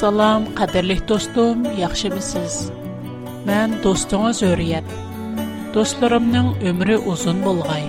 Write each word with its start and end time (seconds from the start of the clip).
Assalom, 0.00 0.46
qadrli 0.58 0.94
dostum, 1.10 1.58
yaxshimisiz? 1.84 2.54
Men 3.48 3.68
do'stingiz 3.84 4.38
O'riyat. 4.50 4.88
Dostlarımın 5.74 6.46
ömrü 6.68 6.96
uzun 7.10 7.36
bo'lg'ay. 7.46 7.84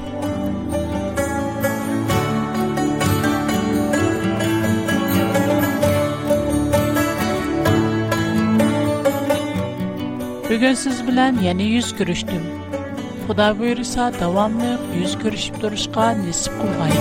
Bugün 10.49 10.73
siz 10.83 10.97
bilen 11.07 11.35
yana 11.47 11.65
yüz 11.75 11.87
ko'rishdim. 11.97 12.43
Xudo 13.25 13.47
buyursa, 13.59 14.03
davomli 14.21 14.71
yuz 14.99 15.13
ko'rishib 15.21 15.55
turishga 15.61 16.07
nisib 16.23 16.53
qilg'ay. 16.61 16.93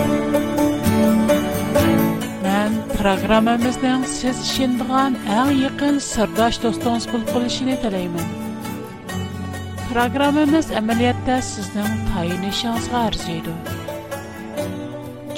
Программамызның 3.00 4.02
сез 4.14 4.40
шиндыған 4.46 5.14
әң 5.34 5.50
еқін 5.58 6.00
сырдаш 6.06 6.56
достуңыз 6.64 7.06
бұл 7.08 7.22
қылышыны 7.30 7.76
тілеймін. 7.84 8.26
Программамыз 9.92 10.68
әмәлиятта 10.82 11.38
сізнің 11.46 11.94
тайынышыңызға 12.10 13.00
арзейді. 13.08 13.54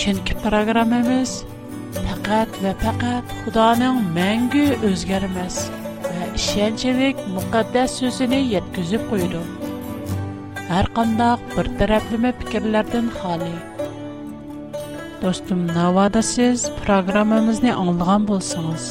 Чүнкі 0.03 0.35
программамыз 0.43 1.37
пәкәт 2.01 2.59
вә 2.67 2.75
пәкәт 2.83 3.37
Худаның 3.45 4.03
мәңгі 4.19 4.67
өзгәрмәс 4.91 5.61
вә 6.09 6.31
ішенчілік 6.35 7.23
мұқаддәс 7.37 8.01
сөзіні 8.03 8.43
еткізіп 8.59 9.07
қойды. 9.13 9.47
Әр 10.81 10.91
қандақ 10.99 11.47
бір 11.55 11.71
тәрәпліме 11.79 12.35
пікірлерден 12.43 13.15
халы– 13.21 13.55
Dostum, 15.23 15.67
navada 15.67 16.23
siz 16.23 16.65
proqramımızı 16.85 17.71
anlayan 17.79 18.23
bolsanız, 18.29 18.85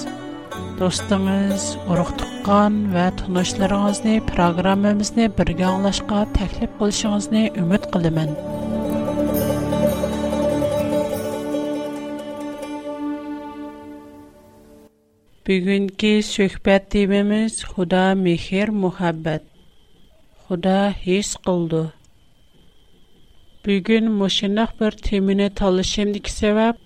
dostunuz, 0.79 1.61
uruqtuqqan 1.91 2.77
və 2.93 3.03
tunuşlarınızı 3.21 4.13
proqramımızı 4.29 5.27
birgə 5.39 5.65
anlaşqa 5.73 6.21
təklif 6.39 6.71
qilishinizni 6.77 7.41
ümid 7.63 7.83
qilimin. 7.95 8.31
Bugünkü 15.51 16.13
söhbət 16.33 16.87
temimiz 16.95 17.59
Xuda 17.71 18.05
mehr 18.25 18.69
muhabbət. 18.87 19.43
Xuda 20.45 20.79
his 21.07 21.35
qıldı. 21.49 21.83
Бүгін 23.65 24.05
мұшынақ 24.19 24.71
бір 24.79 24.95
теміні 25.07 25.45
талышымдық 25.59 26.29
сәвәп, 26.35 26.77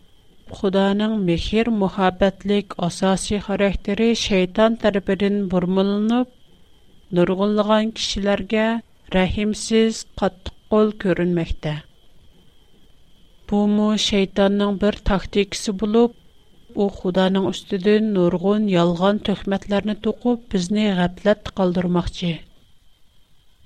Құданың 0.61 1.11
мекер 1.27 1.69
мұхабәтлік 1.83 2.73
асаси 2.87 3.37
характері 3.45 4.07
шейтан 4.23 4.73
тәрбірін 4.81 5.37
бұрмылынып, 5.53 6.33
нұрғылыған 7.19 7.93
кішілерге 7.99 8.65
рәхімсіз 9.15 10.01
қаттық 10.23 10.57
қол 10.75 10.91
көрінмекті. 11.05 11.77
Бұмы 13.53 13.87
шейтанның 14.09 14.75
бір 14.83 14.97
тактикісі 15.11 15.77
болып, 15.85 16.17
о 16.75 16.89
Құданың 16.97 17.47
үстідің 17.53 18.11
нұрғын 18.19 18.67
ялған 18.75 19.23
төхметлеріні 19.31 19.95
тұқып, 20.09 20.43
бізіне 20.57 20.89
ғәплет 20.99 21.53
қалдырмақ 21.61 22.11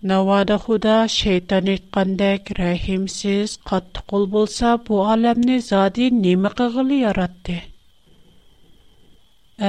navoda 0.08 0.55
xudo 0.66 0.94
shayton 1.11 1.65
aytgandek 1.71 2.52
rahimsiz 2.60 3.55
qattiqo'l 3.70 4.23
bo'lsa 4.36 4.70
bu 4.86 4.99
olamni 5.14 5.58
zodi 5.70 6.05
nima 6.23 6.52
qilg'ili 6.60 6.99
yaratdi 6.99 7.55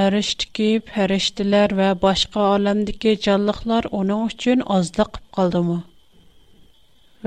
arishdiki 0.03 0.69
farishtalar 0.91 1.69
va 1.79 1.89
boshqa 2.05 2.45
olamdagi 2.53 3.15
jonliqlar 3.27 3.89
uning 3.99 4.23
uchun 4.31 4.63
ozda 4.77 5.09
qilib 5.11 5.31
qoldimi 5.39 5.77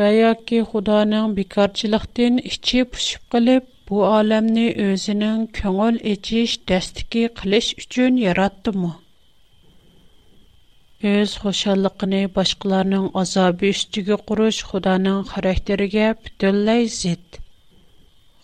va 0.00 0.08
yoki 0.22 0.62
xudoning 0.72 1.28
bekorchilikdan 1.40 2.34
ichi 2.54 2.80
pushib 2.94 3.22
qilib 3.36 3.62
bu 3.90 3.96
olamni 4.18 4.66
o'zining 4.88 5.38
ko'ngil 5.60 5.96
ichish 6.14 6.56
dastiki 6.72 7.22
qilish 7.42 7.70
uchun 7.84 8.22
yaratdimi 8.28 8.94
Өз 11.08 11.32
хошаллықыны 11.42 12.18
башқыларның 12.36 13.02
азабы 13.22 13.70
үстігі 13.74 14.16
құрыш 14.28 14.60
Худаның 14.68 15.18
характерге 15.32 16.04
бүтілләй 16.20 16.86
зет. 16.94 17.36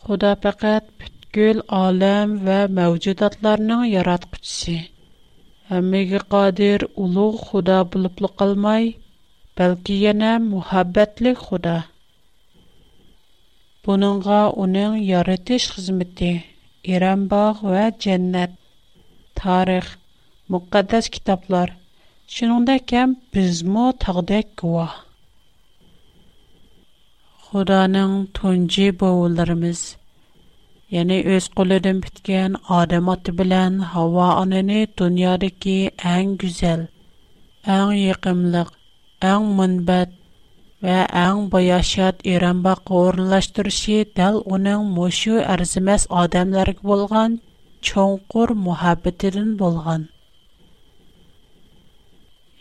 Худа 0.05 0.33
пәкәт 0.43 0.91
бүткіл 1.05 1.63
алам 1.79 2.35
ва 2.49 2.59
мәвжудатларның 2.81 3.87
ярат 3.95 4.27
күтсі. 4.35 4.75
Әмегі 5.79 6.21
қадир 6.35 6.85
ұлуғы 7.07 7.41
Худа 7.47 7.79
бұлыплы 7.95 8.31
қалмай, 8.43 8.91
бәлкі 9.63 9.97
ене 10.13 10.35
мұхаббәтлік 10.53 11.41
Худа. 11.49 11.79
Буныңға 13.89 14.43
оның 14.67 15.01
яратыш 15.09 15.71
қызметі, 15.79 16.35
Иранбағ 16.85 17.65
ва 17.73 17.89
дженнәт, 17.97 18.53
тарих, 19.41 19.95
мұқаддас 20.55 21.09
китаплар– 21.17 21.73
Шынундай 22.35 22.79
кем 22.91 23.13
бізму 23.37 23.85
тағдай 24.03 24.43
куа? 24.61 24.83
Худаның 27.47 28.13
тунджи 28.39 28.85
боуларымыз. 29.01 29.81
яны 30.97 31.17
өз 31.37 31.49
қолудын 31.61 32.03
біткен 32.05 32.55
адаматы 32.77 33.35
билан 33.41 33.81
хава 33.95 34.27
аныни 34.43 34.77
дунядыки 35.01 35.75
әң 36.13 36.31
күзэл, 36.45 36.85
әң 37.79 37.97
ягымлық, 38.03 38.71
әң 39.33 39.51
мүнбэт 39.59 40.15
вә 40.89 41.01
әң 41.25 41.43
баяшат 41.57 42.23
иранба 42.35 42.77
қоғырлаштырши 42.93 43.99
тал 44.21 44.41
оның 44.59 44.87
мушу 45.01 45.43
арзымас 45.57 46.07
адамларыг 46.23 46.87
болған 46.93 47.37
чоң 47.91 48.17
қор 48.37 48.57
мухаббетилин 48.69 49.57
болған. 49.67 50.09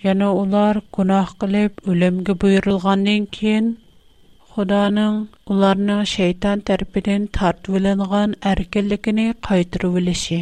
Yana 0.03 0.27
ular 0.31 0.79
gunoh 0.95 1.27
qilib 1.39 1.71
o'limga 1.93 2.33
buyurilgandan 2.41 3.23
keyin 3.37 3.65
Xudoning 4.51 5.15
ularning 5.55 5.97
shayton 6.13 6.61
tarafidan 6.69 7.23
tortvilingan 7.37 8.31
erkinligini 8.51 9.25
qaytirib 9.47 9.97
olishi. 10.01 10.37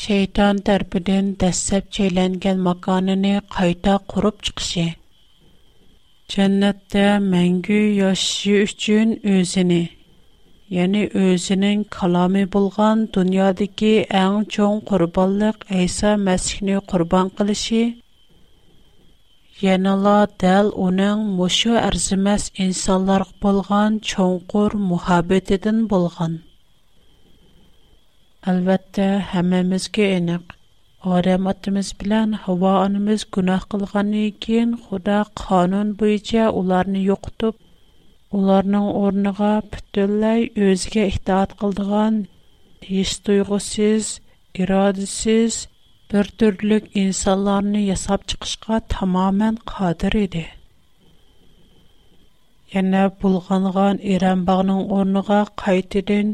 Shayton 0.00 0.56
tarafidan 0.66 1.26
dastlab 1.44 1.84
chaylangan 1.98 2.58
makonini 2.68 3.32
qayta 3.56 3.94
qurib 4.14 4.36
chiqishi. 4.48 4.84
Jannatda 6.36 7.06
mangu 7.32 7.80
yashashi 8.02 8.54
uchun 8.66 9.08
o'zini 9.36 9.80
ya'ni 10.80 11.02
o'zining 11.22 11.80
kalomi 11.98 12.44
bo'lgan 12.58 12.96
dunyodagi 13.16 13.94
eng 14.24 14.38
cho'ng 14.58 14.78
qurbonliq 14.92 15.56
Isa 15.86 16.10
Masihni 16.28 16.76
qurbon 16.94 17.26
qilishi 17.40 17.82
ینالا 19.62 20.18
دل 20.42 20.66
اونن 20.80 21.18
مشو 21.38 21.70
ارزمس 21.88 22.44
انسالر 22.64 23.22
بولغان 23.42 23.92
چونکر 24.08 24.70
محبت 24.90 25.52
دن 25.52 25.86
بولغان. 25.86 26.42
البته 28.42 29.18
همه 29.18 29.62
مزگی 29.62 30.06
انق. 30.06 30.40
آدم 31.00 31.46
ات 31.46 31.68
مز 31.68 31.92
بلن 31.92 32.34
هوا 32.34 32.80
آن 32.84 32.98
مز 33.04 33.24
گناه 33.32 33.66
قلگانی 33.70 34.30
کین 34.30 34.76
خدا 34.84 35.24
قانون 35.36 35.88
بیج 35.92 36.36
اولار 36.36 36.86
نیوکتوب. 36.88 37.54
اولار 38.34 38.64
نع 38.64 38.78
اونگا 38.78 39.62
پتولای 39.72 40.50
Төрттүрлүк 46.10 46.86
инсандарны 47.00 47.78
ясап 47.86 48.22
чыгышка 48.30 48.80
томамэн 48.94 49.58
кадир 49.70 50.14
иде. 50.26 50.42
Яны 52.72 53.02
полганган 53.20 54.00
иран 54.14 54.42
багының 54.48 54.80
орныга 54.96 55.38
кайтыдын 55.62 56.32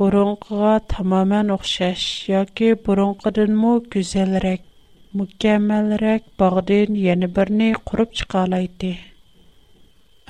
бурынгга 0.00 0.78
томамэн 0.94 1.50
ухшаш 1.58 2.00
яки 2.32 2.70
бурынгдан 2.86 3.52
мо 3.60 3.74
күзелер 3.92 4.46
mükemmelрек 5.18 6.22
багдын 6.40 6.96
яны 7.10 7.28
берне 7.28 7.68
курып 7.90 8.16
чыгалайты. 8.16 8.94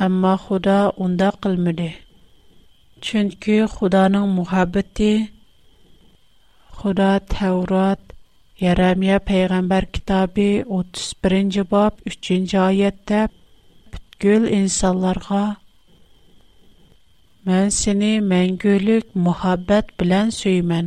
Амма 0.03 0.35
Худа 0.47 0.81
үнда 1.07 1.31
кылмыды. 1.43 1.91
Чөнки 3.01 3.63
Худаның 3.77 4.27
мәхәббәте 4.35 5.11
Худа 6.79 7.11
тәврот 7.35 8.08
Ya'rumiya 8.59 9.19
Peygamber 9.23 9.87
kitabi 9.87 10.65
31 10.67 11.63
bab 11.63 11.71
bob 11.71 11.93
3-nji 12.11 12.59
ayetde: 12.59 13.29
"Bitkul 13.95 14.49
insonlarga 14.57 15.43
Men 17.47 17.69
seni 17.71 18.13
mängüllük 18.31 19.15
muhabbet 19.15 19.95
bilen 20.01 20.31
söymen. 20.31 20.87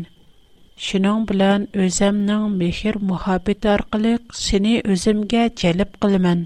Şining 0.86 1.30
bilen 1.32 1.62
özämning 1.84 2.44
mehir 2.60 2.96
muhabbet 2.96 3.62
tarqliq 3.62 4.24
seni 4.44 4.76
özümgä 4.84 5.44
çelip 5.56 5.92
qılıman." 6.02 6.40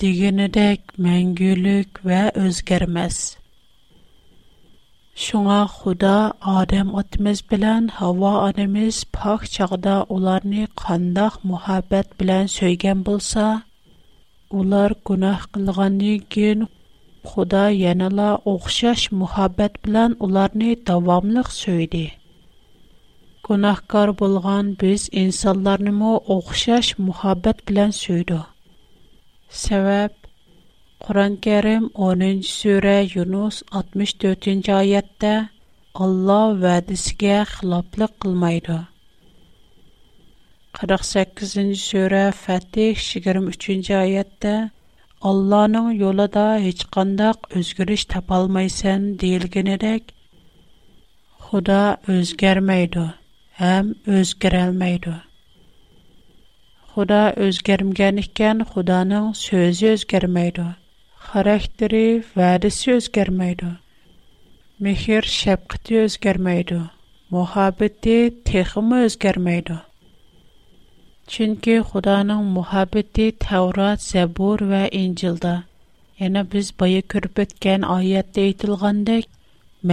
degenidek 0.00 0.80
mängüllük 1.06 1.88
və 2.10 2.22
özgərməz 2.44 3.24
Шуңа 5.30 5.56
Худа 5.70 6.12
Адам 6.52 6.88
атмыз 7.00 7.40
белән 7.50 7.84
Хава 7.96 8.30
анамыз 8.48 8.96
пак 9.16 9.44
чагда 9.56 9.92
уларны 10.14 10.64
кандак 10.82 11.36
мухаббат 11.50 12.08
белән 12.22 12.48
сөйгән 12.56 13.04
булса, 13.08 13.44
улар 14.60 14.94
гунах 15.06 15.44
кылганны 15.54 16.16
кин 16.34 16.66
Худа 17.22 17.62
янала 17.82 18.30
охшаш 18.54 19.06
мухаббат 19.20 19.78
белән 19.84 20.16
уларны 20.28 20.72
дәвамлык 20.90 21.48
сөйди. 21.62 22.04
Гунахкар 23.46 24.12
булган 24.12 24.74
без 24.82 25.06
инсанларны 25.12 25.92
мо 26.00 26.12
охшаш 26.38 26.96
мухаббат 26.98 27.62
белән 27.70 27.92
сөйдү. 28.00 28.40
Сәбәп 29.62 30.19
Qur'on 31.04 31.36
Karim 31.44 31.84
10-cı 31.94 32.44
surə 32.48 32.92
Yunus 33.14 33.58
64-cü 33.78 34.74
ayədə 34.78 35.30
Allah 36.06 36.42
vədisiga 36.64 37.38
xilaflıq 37.52 38.12
qılmaydı. 38.24 38.76
48-ci 40.80 41.64
surə 41.84 42.20
Fətih 42.42 43.00
23-cü 43.26 43.94
ayədə 44.02 44.52
Allah'ın 45.32 45.88
yolunda 46.04 46.44
heç 46.66 46.84
qandaq 46.98 47.48
özgürüş 47.62 48.04
tapalmaysan 48.14 49.06
deyilginidək 49.24 50.12
Xuda 51.48 51.80
özgərməydi, 52.18 53.06
həm 53.62 53.90
özgərəlməydi. 54.20 55.16
Xuda 56.92 57.22
özgərməyən 57.48 58.22
ikən 58.28 58.62
Xudanın 58.74 59.32
sözü 59.46 59.90
özgərməydi. 59.96 60.68
xarakteri, 61.30 62.22
vədisi 62.36 62.90
özgərməydi. 62.96 63.66
Mehir 64.84 65.26
şəfqəti 65.32 65.98
özgərməydi. 66.04 66.78
Muhabbəti 67.34 68.16
texmi 68.48 68.98
özgərməydi. 69.08 69.76
Çünki 71.34 71.76
Xudanın 71.92 72.42
muhabbəti 72.56 73.28
Tevrat, 73.46 74.02
Zəbur 74.06 74.64
və 74.72 74.82
İncildə. 75.02 75.54
Yəni 76.24 76.42
biz 76.56 76.72
bayı 76.82 77.02
görüb 77.14 77.38
ötən 77.44 77.86
ayədə 77.98 78.48
aytılğandək 78.48 79.30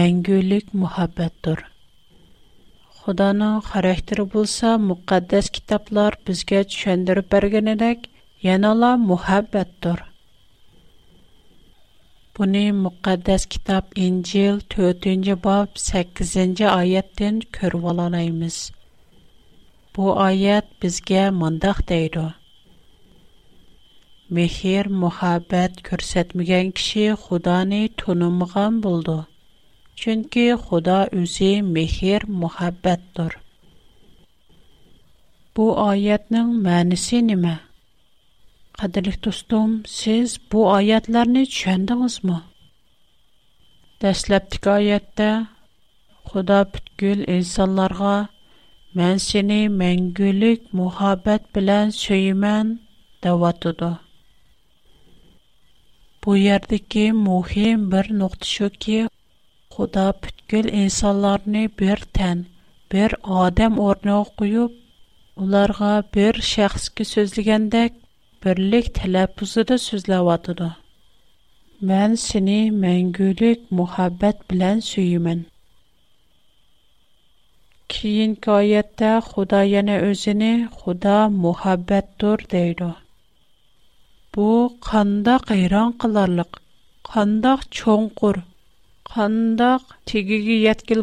məngülük 0.00 0.74
muhabbətdir. 0.82 1.62
Xudanın 2.98 3.62
xarakteri 3.70 4.26
bolsa, 4.34 4.74
müqəddəs 4.90 5.52
kitablar 5.58 6.18
bizə 6.26 6.66
düşündürüb 6.74 7.30
bərgənədək, 7.36 8.08
yanala 8.50 8.96
muhabbətdir. 9.08 10.06
Buni 12.38 12.66
muqaddas 12.84 13.42
kitab 13.52 13.84
Injil 14.06 14.58
4-cü 14.72 15.34
bab 15.46 15.74
8-ci 15.84 16.66
ayətdən 16.72 17.40
görüb 17.56 17.86
alalayımız. 17.92 18.58
Bu 19.96 20.12
oyat 20.24 20.66
bizga 20.82 21.24
mundaq 21.40 21.78
deydi. 21.88 22.22
Mehir, 24.38 24.86
muhabbat 25.06 25.72
ko'rsatmagan 25.88 26.70
kishi 26.76 27.06
Xudoni 27.24 27.82
tanımğan 28.04 28.74
bo'ldi. 28.86 29.18
Chunki 30.04 30.46
Xudo 30.64 31.00
o'zi 31.22 31.50
mehir, 31.74 32.20
muhabbatdir. 32.46 33.32
Bu 35.56 35.66
oyatning 35.88 36.50
ma'nosi 36.68 37.18
nima? 37.32 37.56
Qadirlik 38.80 39.16
dostum, 39.26 39.70
siz 39.92 40.34
bu 40.52 40.60
ayetlerini 40.72 41.40
çöndiniz 41.58 42.16
mi? 42.26 42.36
Dəsləbdik 44.04 44.68
ayətdə, 44.72 45.30
Xuda 46.30 46.58
bütgül 46.76 47.24
insanlarga, 47.36 48.12
mən 49.00 49.18
seni 49.26 49.58
məngülük 49.80 50.70
muhabbət 50.82 51.48
bilən 51.58 51.90
söyümən 52.04 52.70
davatudu. 53.26 53.88
Bu 56.24 56.38
yerdeki 56.44 57.04
muhim 57.26 57.90
bir 57.96 58.12
nokta 58.22 58.52
şu 58.54 58.68
ki, 58.86 58.98
Xuda 59.74 60.06
bütgül 60.24 60.70
insanlarını 60.84 61.66
bir 61.82 62.06
tən, 62.20 62.46
bir 62.94 63.18
adam 63.44 63.82
orna 63.88 64.20
qoyub, 64.36 64.74
onlarga 65.36 65.94
bir 66.16 66.40
şəxski 66.56 67.14
sözlügəndək 67.16 68.04
Бирлик 68.42 68.86
талапузыды 68.96 69.76
сузлавадыду. 69.84 70.68
Мен 71.88 72.12
сини 72.24 72.60
менгілік 72.82 73.60
мухаббет 73.78 74.36
билен 74.50 74.80
суюмен. 74.88 75.40
Киын 77.94 78.36
ка 78.44 78.58
айетта 78.60 79.16
худа 79.30 79.64
яна 79.70 79.96
өзіни 80.10 80.52
худа 80.76 81.16
мухаббет 81.40 82.06
дур 82.22 82.38
дейду. 82.54 82.92
Бу 84.32 84.46
кандак 84.90 85.50
айран 85.56 85.98
қыларлык, 85.98 86.62
кандак 87.10 87.66
чонгур, 87.80 88.36
кандак 89.14 89.82
тигиги 90.04 90.62
ятгил 90.62 91.02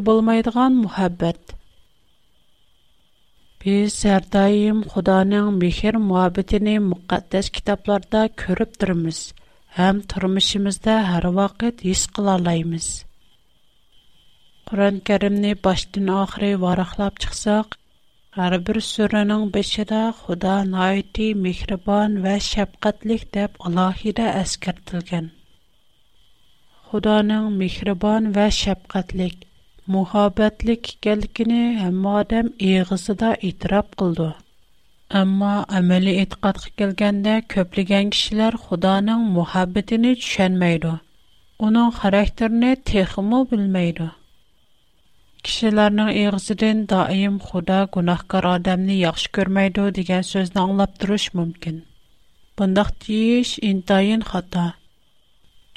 Biz 3.66 3.94
hər 4.06 4.26
daim 4.34 4.82
Xudanın 4.94 5.48
mehir 5.62 5.96
muhabbətini 6.10 6.74
китапларда 6.82 7.48
kitablarda 7.56 8.20
görüb 8.42 8.76
durmuş. 8.84 9.22
Həm 9.78 10.02
turmuşumuzda 10.12 10.98
hər 11.08 11.26
vaxt 11.40 11.82
his 11.88 12.04
qıla 12.18 12.36
alayız. 12.42 12.90
Quran-Kərimni 14.72 15.54
başdan 15.70 16.12
axırı 16.18 16.52
varaqlab 16.66 17.18
çıxsaq, 17.26 17.74
hər 18.38 18.54
bir 18.68 18.82
surənin 18.92 19.50
başıdə 19.58 20.04
Xuda 20.20 20.54
nəyiti 20.76 21.32
mehriban 21.48 22.22
və 22.28 22.36
şəfqətlik 22.52 23.26
deyə 23.40 23.48
alahidə 23.72 24.30
əskərtilgən. 24.44 25.32
Xudanın 26.92 27.60
və 28.38 29.36
muhabbatlik 29.94 30.82
ekanligini 30.96 31.78
hamma 31.80 32.14
odam 32.22 32.48
eg'isida 32.68 33.28
e'tirof 33.48 33.90
qildi 34.02 34.30
ammo 35.20 35.50
amaliy 35.80 36.16
e'tiqodga 36.22 36.72
kelganda 36.82 37.36
ko'plagan 37.54 38.10
kishilar 38.16 38.56
xudoning 38.64 39.28
muhabbatini 39.36 40.14
tushunmaydi 40.24 40.94
uning 41.68 41.92
xarakterini 42.00 42.72
texmu 42.92 43.42
bilmaydi 43.52 44.08
kishilarning 45.50 46.10
eg'isidan 46.24 46.82
doim 46.96 47.38
xudo 47.52 47.78
gunohkor 47.98 48.50
odamni 48.54 48.98
yaxshi 49.06 49.30
ko'rmaydi 49.40 49.86
degan 50.00 50.26
so'zni 50.32 50.62
anglab 50.64 50.98
turish 51.06 51.28
mumkin 51.38 51.78
bundaq 52.58 52.92
deyish 53.06 53.54
intayin 53.70 54.26
xato 54.34 54.66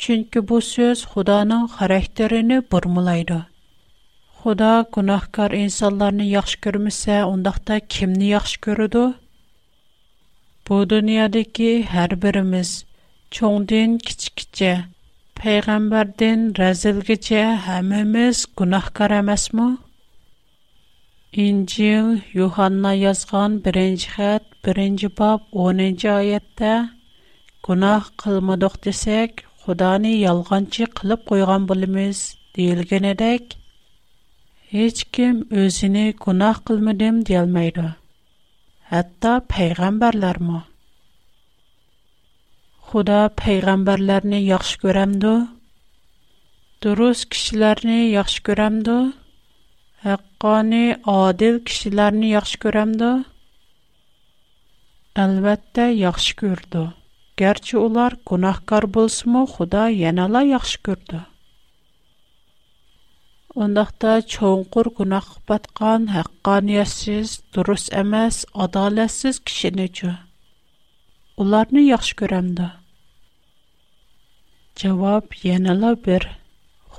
chunki 0.06 0.46
bu 0.52 0.64
so'z 0.72 1.04
xudoning 1.12 1.68
xarakterini 1.76 2.60
burmulaydi 2.72 3.40
Худа 4.42 4.74
гунахкар 4.94 5.50
инсанларны 5.60 6.22
яхшы 6.30 6.58
күрмәсә, 6.64 7.14
ондакта 7.28 7.78
кимне 7.94 8.26
яхшы 8.36 8.60
күрүдү? 8.66 9.00
Бу 10.68 10.76
дөньядагы 10.92 11.70
һәр 11.94 12.14
беребез 12.24 12.70
чоңдан 13.38 13.96
кичкичә, 14.10 14.70
пайгамбардан 15.42 16.46
разылгычә 16.60 17.42
һәммәбез 17.66 18.44
гунахкар 18.62 19.16
эмасмы? 19.18 19.66
Инҗил 21.48 22.14
Йоханна 22.38 22.94
язган 23.00 23.58
1-нче 23.58 24.14
хат, 24.14 24.44
1 24.62 25.02
10-нче 25.02 26.10
аятта 26.14 26.76
гунах 27.70 28.12
кылмадык 28.24 28.78
десек, 28.86 29.44
Худаны 29.64 30.14
ялганчы 30.22 30.86
кылып 31.00 31.26
койган 31.32 31.66
булабыз, 31.66 32.28
диелгенедек. 32.54 33.58
Heç 34.76 35.04
kim 35.16 35.36
özünü 35.58 36.02
günah 36.24 36.58
qılmadım 36.68 37.20
deyilməydi. 37.28 37.84
Hətta 38.90 39.30
peyğəmbərlərmi? 39.52 40.58
Xuda 42.90 43.20
peyğəmbərlərini 43.42 44.40
yaxşı 44.46 44.82
görəmdi? 44.82 45.30
Durust 46.86 47.28
kişilərini 47.36 47.96
yaxşı 48.18 48.42
görəmdi? 48.50 48.98
Haqqani, 50.04 50.82
adil 51.14 51.58
kişilərini 51.70 52.34
yaxşı 52.34 52.62
görəmdi? 52.66 53.10
Əlbəttə 55.24 55.88
yaxşı 56.02 56.36
gördü. 56.44 56.84
Gerçi 57.44 57.80
ular 57.86 58.18
günahkar 58.32 58.90
bolsunmu, 58.98 59.46
Xuda 59.56 59.88
yanala 60.02 60.44
yaxşı 60.52 60.84
gördü. 60.90 61.24
Ondaqda 63.64 64.10
çoğunqur 64.32 64.86
günah 64.98 65.26
batqan, 65.48 66.02
haqqaniyetsiz, 66.06 67.40
durus 67.54 67.92
emas, 67.92 68.44
adaletsiz 68.64 69.36
kişinicu. 69.46 70.10
Ularını 71.42 71.80
yaxşı 71.82 72.14
görəmdi. 72.20 72.68
Cavab 74.80 75.26
yenələ 75.42 75.90
bir. 76.06 76.28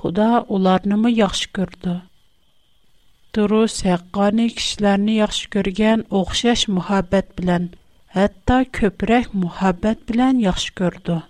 Xuda 0.00 0.28
ularını 0.58 0.96
mı 1.04 1.10
yaxşı 1.20 1.48
gördü? 1.56 1.92
Durus, 3.36 3.80
haqqani 3.88 4.46
kişilərini 4.60 5.14
yaxşı 5.24 5.48
görgən 5.56 6.04
oxşaş 6.20 6.68
muhabbət 6.76 7.32
bilən, 7.40 7.70
hətta 8.18 8.60
köpürək 8.80 9.32
muhabbət 9.46 10.04
bilən 10.12 10.44
yaxşı 10.48 10.74
gördü. 10.82 11.22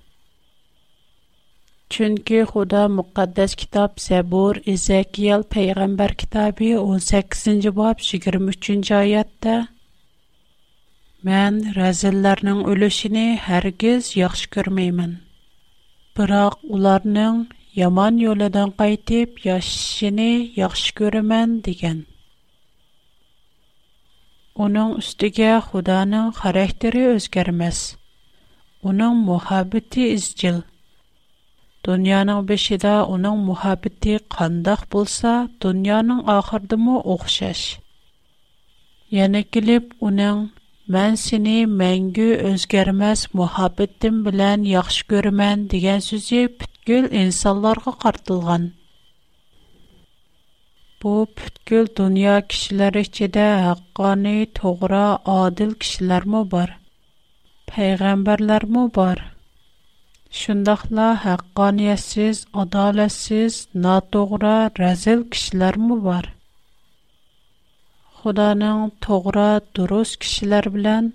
Чөнки 1.94 2.38
Худа 2.50 2.82
муқаддас 2.98 3.52
китап 3.60 3.92
Забур, 4.06 4.54
Изакиял 4.72 5.42
пайғамбар 5.42 6.12
китабы 6.14 6.68
18-нче 6.78 7.72
бап 7.72 7.98
23-нче 8.04 8.94
аятта 8.94 9.56
Мен 11.26 11.54
разилларның 11.76 12.60
өлешіне 12.74 13.24
һәргиз 13.48 14.12
яхшы 14.20 14.46
күрмәймен. 14.54 15.16
Бирақ 16.16 16.60
уларның 16.70 17.42
яман 17.80 18.22
yo'lidan 18.22 18.70
qaytib 18.82 19.42
яшшыны 19.48 20.28
яхшы 20.62 20.94
күрәмен 21.02 21.58
дигән. 21.66 22.04
Оның 24.66 24.94
үстіге 25.02 25.56
Худаның 25.66 26.30
характері 26.40 27.04
өзгермәс. 27.18 27.82
Оның 28.92 29.24
мұхаббеті 29.30 30.12
изчил. 30.14 30.62
دنیا 31.84 32.22
نو 32.24 32.42
بشیده 32.48 32.88
اونو 33.08 33.34
محبتی 33.48 34.18
قندخ 34.18 34.80
بولسا 34.92 35.48
دنیا 35.60 36.00
نو 36.00 36.14
охшаш. 36.24 36.62
دمو 36.68 36.96
اخشش. 37.12 37.78
یه 39.10 39.28
نکلیب 39.28 39.92
اونو 39.98 40.46
من 40.88 41.14
سینی 41.16 41.66
منگو 41.66 42.30
از 42.52 42.66
گرمز 42.66 43.26
محبتیم 43.34 44.22
بلن 44.24 44.64
یخش 44.64 45.04
گرمن 45.10 45.58
دیگه 45.70 45.98
سوزی 46.00 46.48
Бу 46.86 47.08
انسالار 47.20 47.76
که 47.84 47.90
قردلغن. 48.00 48.64
بو 51.00 51.14
پتگل 51.36 51.86
دنیا 51.96 52.40
адил 52.40 52.96
ایچیده 52.96 53.46
اقانی 53.80 54.46
توغرا 54.56 55.20
آدل 55.24 55.72
کشیلر 55.80 56.22
бар? 58.96 59.20
Шундайла 60.38 61.06
хаққаниятсиз, 61.24 62.40
адолатсиз, 62.62 63.54
натуғра, 63.86 64.52
разил 64.80 65.24
кишилар 65.34 65.74
му 65.88 65.96
бар? 66.04 66.28
Худаның 68.20 68.84
туғра, 69.06 69.46
дурус 69.78 70.12
кишилар 70.26 70.68
билан 70.76 71.08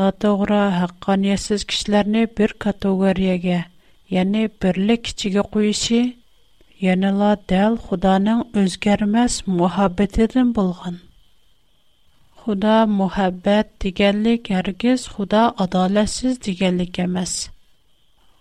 натуғра, 0.00 0.60
хаққаниятсиз 0.76 1.66
кишиларни 1.72 2.22
бир 2.38 2.54
категорияга, 2.66 3.58
яни 4.18 4.44
бирлик 4.66 5.02
кичиге 5.10 5.42
қўйиши, 5.48 6.00
янила 6.90 7.32
дал 7.54 7.74
Худаның 7.88 8.46
ўзгармас 8.62 9.40
муҳаббатидан 9.58 10.54
бўлган. 10.60 11.02
Худа 12.40 12.78
муҳаббат 13.00 13.74
деганлик 13.82 14.42
ҳаргиз 14.54 15.00
Худа 15.12 15.42
адолатсиз 15.64 16.38
деганлик 16.46 16.94
эмас. 17.06 17.34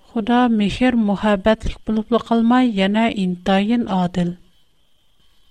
Худа 0.08 0.44
мехер 0.50 0.96
мухаббатлык 1.08 1.80
булып 1.86 2.14
калмай, 2.28 2.70
яна 2.76 3.02
интайын 3.24 3.82
адил. 3.92 4.30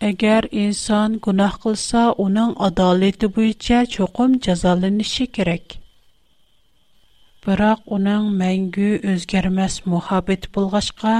Әгәр 0.08 0.46
инсан 0.50 1.18
гунах 1.24 1.58
кылса, 1.64 2.04
уның 2.24 2.54
адалеты 2.68 3.28
буенча 3.36 3.82
чокым 3.94 4.38
җәзаланышы 4.46 5.26
керек. 5.38 5.76
Бирок 7.46 7.84
уның 7.98 8.30
мәңге 8.40 8.88
үзгәрмәс 9.12 9.76
мухаббат 9.86 10.48
булгачка, 10.56 11.12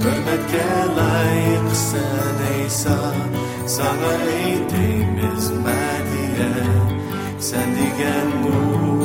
Хөрмәткә 0.00 0.72
лайыксың 1.00 2.40
ей 2.48 2.64
сан 2.80 3.20
саңа 3.76 4.12
әйтәймез 4.36 5.44
мәдия 5.68 6.50
сән 7.52 7.68
деген 7.82 8.28
мухаббәт 8.40 9.01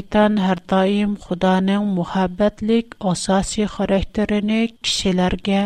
итан 0.00 0.36
һәр 0.40 0.60
тайм 0.72 1.14
худаның 1.24 1.86
мәхәбәтлек 1.96 2.94
осасы 3.12 3.64
характеренең 3.74 4.68
кешеләргә 4.88 5.62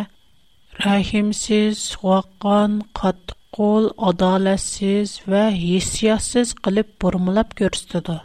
рәхимсез, 0.85 1.83
суаккан, 1.93 2.79
катты 3.01 3.35
кул, 3.59 3.87
адалсыз 4.11 5.11
һәм 5.29 5.59
хиссиязсыз 5.65 6.55
кылып 6.65 6.89
бурмалып 7.05 7.53
күрсәтә. 7.61 8.17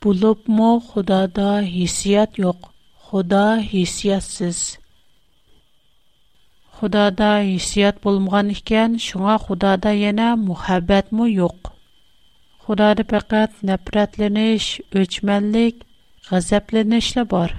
Булып 0.00 0.48
мо 0.56 0.70
худада 0.88 1.50
хиссият 1.74 2.38
юк, 2.46 2.70
худа 3.04 3.44
хиссиязсыз. 3.70 4.62
Худада 6.78 7.30
хиссият 7.50 8.00
булмаган 8.04 8.50
икән, 8.56 8.96
шуңа 9.08 9.36
худада 9.46 9.92
яңа 9.98 10.32
мәхәбәт 10.48 11.12
Xudada 12.64 13.04
faqat 13.10 13.52
nəfrətlənish, 13.68 14.68
öçmənlik, 15.00 15.82
qəzəblənishlə 16.28 17.24
бар. 17.32 17.50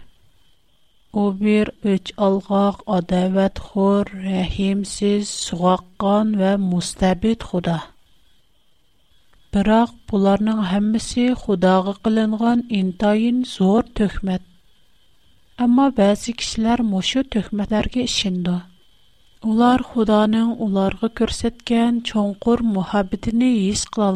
O 1.22 1.24
bir 1.42 1.70
üç 1.92 2.10
alqaq, 2.28 2.80
adavət 2.98 3.62
xor, 3.68 4.10
rəhimsiz, 4.26 5.30
ва 5.62 5.76
və 6.42 6.54
müstəbit 6.72 7.44
xuda. 7.52 7.78
Biraq 9.54 9.90
bunların 10.10 10.58
hamısı 10.72 11.28
Xudağa 11.44 11.94
qılınğan 12.04 12.60
intayın 12.80 13.38
zor 13.58 13.84
töhmət. 14.02 14.44
Amma 15.66 15.86
bəzi 16.02 16.32
kişilər 16.42 16.80
məşu 16.92 17.22
töhmətlərə 17.38 18.02
işindi. 18.10 18.56
Onlar 19.52 19.80
Xudanın 19.94 20.58
onlara 20.66 21.14
göstərdiyi 21.22 21.94
çonqur 22.12 22.60
məhəbbətini 22.76 23.52
hiss 23.64 23.84
qıla 23.94 24.12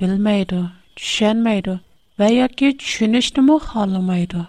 bilmaydi, 0.00 0.58
tushunmaydi 0.98 1.72
va 2.20 2.28
yoki 2.34 2.68
tushunishni 2.82 3.42
xohlamaydi. 3.68 4.42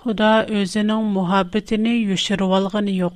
Xudo 0.00 0.30
o'zining 0.60 1.04
muhabbatini 1.16 1.92
yoshirib 2.08 2.50
olgani 2.58 2.94
yo'q, 3.02 3.14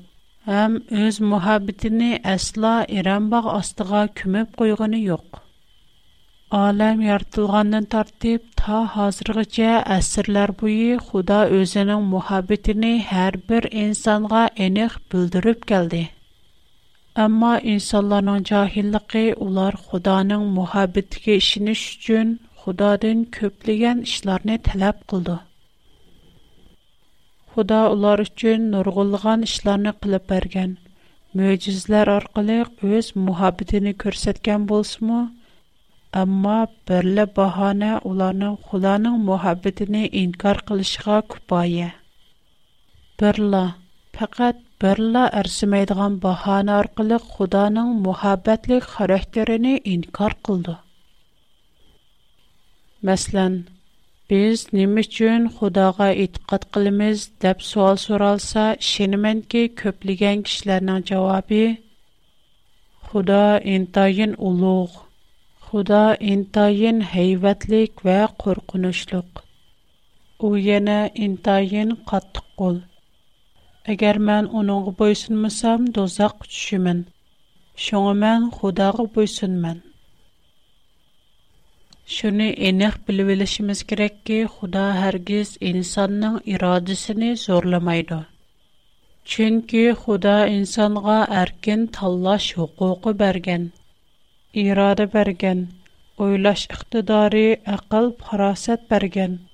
ham 0.50 0.76
o'z 1.06 1.16
muhabbatini 1.32 2.10
aslo 2.34 2.72
irambog' 2.98 3.50
ostiga 3.58 4.02
ko'mib 4.20 4.48
qo'ygani 4.60 5.02
yo'q. 5.10 5.26
Alam 6.64 6.98
yaratilgandan 7.10 7.86
tartib 7.96 8.42
ta 8.62 8.78
hozirgacha 8.96 9.72
əsrlər 9.98 10.54
boyu 10.60 11.00
Xuda 11.08 11.40
özünün 11.58 12.06
muhabbətini 12.14 12.92
hər 13.12 13.40
bir 13.50 13.70
insana 13.86 14.44
eniq 14.68 15.00
bildirib 15.12 15.66
gəldi. 15.72 16.04
Әмма 17.24 17.50
инсанларның 17.72 18.40
жаһиллыгы 18.48 19.20
улар 19.44 19.76
Худаның 19.88 20.42
мөхәббәтигә 20.56 21.36
ишениш 21.42 21.84
өчен 21.94 22.32
Худадан 22.64 23.22
көплегән 23.36 24.02
эшләрне 24.08 24.56
таләп 24.66 24.98
кылды. 25.12 25.36
Худа 27.54 27.78
улар 27.94 28.20
өчен 28.26 28.66
нургылган 28.74 29.46
эшләрне 29.48 29.94
кылып 30.00 30.26
бергән. 30.34 30.74
Мөҗизләр 31.40 32.10
аркылы 32.18 32.58
үз 32.98 33.08
мөхәббәтен 33.30 33.88
күрсәткән 34.04 34.68
булсымы, 34.72 35.22
әмма 36.24 36.58
берле 36.90 37.24
баһана 37.40 37.94
уларның 38.12 38.58
Худаның 38.68 39.16
мөхәббәтен 39.30 40.02
инкар 40.24 40.60
кылышыга 40.68 41.22
күпая. 41.36 41.92
Берла, 43.16 43.64
фақат 44.18 44.60
Берла 44.84 45.20
әрсімейдіған 45.40 46.16
бахана 46.22 46.74
арқылы 46.78 47.16
Құданың 47.34 47.92
мұхабәтлік 48.06 48.84
характерini 48.94 49.70
инкар 49.92 50.34
қылды. 50.48 50.74
Мәслән, 53.10 53.54
біз 54.32 54.64
нем 54.76 54.98
үшін 55.04 55.46
Құдаға 55.60 56.10
итқат 56.26 56.66
қылымыз 56.76 57.24
деп 57.44 57.64
суал 57.70 57.96
суралса, 58.04 58.64
шенімен 58.90 59.40
ке 59.54 59.62
көплеген 59.82 60.44
кішілерінің 60.50 61.06
жауабы 61.12 61.60
Құда 63.12 63.40
интайын 63.78 64.34
ұлуғ, 64.50 64.98
Құда 65.70 66.02
интайын 66.36 67.00
хейвәтлік 67.14 68.04
вә 68.10 68.18
құрқынышлық. 68.44 69.30
Ө 70.44 70.52
ене 70.76 70.98
интайын 71.30 71.96
қаттық 72.12 72.52
қолы. 72.60 72.84
Әгәр 73.92 74.16
мен 74.28 74.46
оныңғы 74.60 74.92
бойсынмысам, 75.00 75.82
дозақ 75.98 76.40
түшімін. 76.54 77.02
Шоңы 77.88 78.14
мен 78.22 78.46
худағы 78.56 79.04
бойсынмын. 79.16 79.76
Шуны 82.16 82.48
энех 82.70 82.96
біліп 83.06 83.30
елішіміз 83.36 83.82
керек 83.92 84.16
ки, 84.28 84.40
худа 84.56 84.82
әргіз 85.10 85.52
инсанның 85.70 86.40
ирадысыны 86.56 87.30
зорламайды. 87.46 88.18
Чөнки 89.34 89.84
худа 90.02 90.36
инсанға 90.56 91.16
әркен 91.44 91.86
таллаш 91.98 92.50
хукуку 92.58 93.14
берген, 93.22 93.68
ирада 94.66 95.06
берген, 95.14 95.64
ойлаш 96.26 96.66
иқтидары, 96.76 97.46
ақыл, 97.78 98.14
парасат 98.26 98.88
берген– 98.94 99.40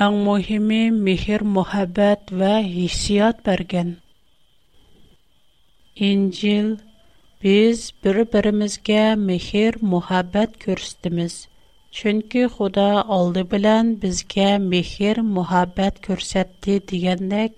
əng 0.00 0.14
mühimi 0.24 0.88
mihir 0.90 1.42
mühəbət 1.54 2.30
ва 2.40 2.52
hissiyat 2.64 3.40
bəген. 3.48 3.90
İncilil 6.08 6.70
biz 7.44 7.82
bir 8.04 8.16
birimizə 8.32 9.02
mixi 9.26 9.66
mhəbət 9.96 10.52
kösttimiz. 10.64 11.36
çünki 12.00 12.46
худа 12.54 12.86
алды 13.18 13.44
bilən 13.52 13.90
bizə 14.06 14.48
miى 14.70 15.12
mühabbət 15.36 16.00
körsəttti 16.08 16.74
deənək 16.94 17.54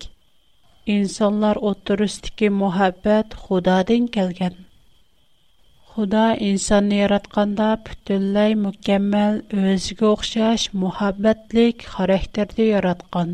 insanlar 0.97 1.57
o 1.69 1.71
turistiki 1.87 2.49
mühəbət 2.63 3.29
xda 3.45 3.79
Худа 5.95 6.29
инсанне 6.53 6.97
яратканда 7.07 7.67
бүтәнлай 7.89 8.55
mükemmel, 8.63 9.37
үзгә 9.73 10.07
оңшаш, 10.09 10.63
мәхәббәтлек 10.85 11.85
характердә 11.91 12.67
яраткан. 12.69 13.31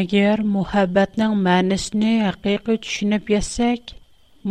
Әгәр 0.00 0.42
мәхәббәтнең 0.56 1.36
мәнисне 1.44 2.16
һәқикәтне 2.24 2.78
түшенәп 2.88 3.30
ясәк, 3.34 3.94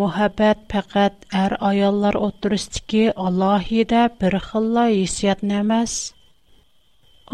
мәхәббәт 0.03 0.63
фаҡат 0.75 1.27
әр 1.43 1.57
аяллар 1.73 2.21
оттырыс 2.29 2.69
тики 2.77 3.03
Аллаһидә 3.27 4.05
бер 4.23 4.39
хиллай 4.49 4.95
яһиятне 5.03 5.59
эмас. 5.65 5.97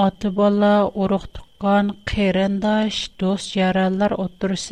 Аты 0.07 0.33
бала, 0.41 0.73
уруҡ 0.89 1.29
туҡкан, 1.37 1.93
хәйрандаш, 2.15 3.05
дус 3.21 3.51
яралар 3.67 4.17
оттырыс 4.25 4.71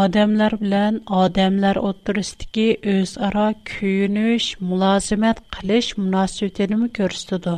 ئادەملەر 0.00 0.54
بىلەن 0.60 0.94
ئادەملەر 1.14 1.78
ئوتتۇرىسىدىكى 1.86 2.62
ئۆزئارا 2.92 3.42
كۆيۈنۈش، 3.70 4.44
مۇلازىمەت 4.68 5.40
قىلىش 5.56 5.88
مۇناسىۋىتىنىمۇ 6.02 6.88
كۆرسىتىدۇ. 6.98 7.52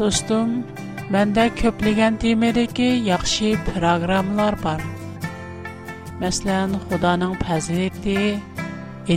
دوستۇم، 0.00 0.52
məndə 1.16 1.44
köplىگەن 1.60 2.16
temadakı 2.24 2.88
yaxşı 3.10 3.52
proqramlar 3.68 4.58
var. 4.64 4.84
Məsələn, 6.24 6.76
Xudanın 6.88 7.34
fəziləti, 7.44 8.16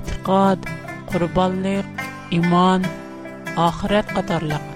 etiqad, 0.02 0.68
qurbanlıq, 1.14 2.06
iman, 2.42 2.92
axirət 3.70 4.16
qatarlıq. 4.20 4.70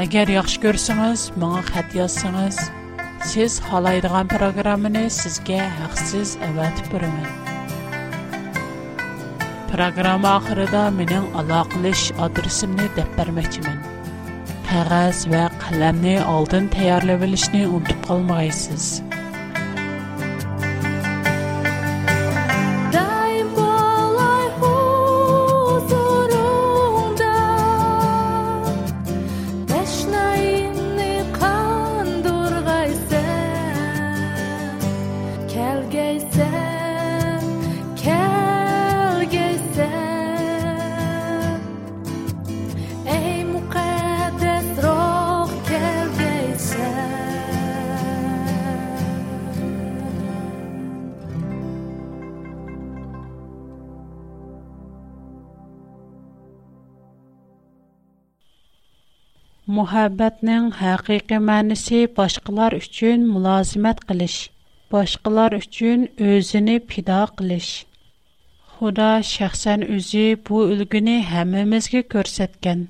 Agar 0.00 0.24
yaxshi 0.26 0.56
ko'rsangiz, 0.64 1.20
menga 1.40 1.60
xat 1.70 1.88
yozsangiz, 1.98 2.56
siz 3.30 3.58
xohlaydigan 3.66 4.24
programmani 4.34 5.02
sizga 5.18 5.66
haqsiz 5.80 6.32
avatib 6.48 6.88
beraman. 6.94 7.28
Programma 9.74 10.32
oxirida 10.38 10.86
mening 10.98 11.28
aloqalish 11.42 12.06
adresimni 12.28 12.88
deb 12.98 13.12
bermoqchiman. 13.20 13.78
Qog'oz 14.72 15.26
va 15.36 15.44
qalamni 15.66 16.16
oldin 16.38 16.72
tayyorlab 16.78 17.28
olishni 17.30 17.64
unutib 17.76 18.00
qolmaysiz. 18.10 18.86
Muhabbetнең 59.76 60.64
haqiqy 60.78 61.36
мәнисе 61.48 62.00
башкалар 62.16 62.74
өчен 62.78 63.22
мулазымат 63.34 64.02
килиш, 64.10 64.34
башкалар 64.94 65.54
өчен 65.60 66.02
үзене 66.26 66.74
пида 66.90 67.20
кэлиш. 67.38 67.68
Худа 68.74 69.06
шәхсән 69.30 69.86
үзе 69.96 70.24
бу 70.48 70.60
үлгүне 70.74 71.14
һәммебезгә 71.32 72.02
күрсәткән. 72.16 72.84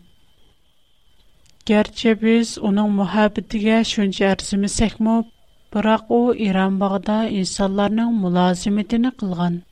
Гەرчә 1.71 2.17
без 2.25 2.57
аның 2.71 2.91
muhabbetигә 3.01 3.79
шунча 3.93 4.33
арзымы 4.35 4.73
сәкмәп, 4.79 5.27
bıрак 5.75 6.11
ул 6.19 6.33
Иран 6.49 6.81
богыда 6.83 7.19
инсанларның 7.43 8.11
мулазыматын 8.25 9.13
кылган. 9.21 9.63